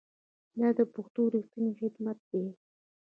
[0.59, 2.45] دا د پښتو ریښتینی خدمت دی.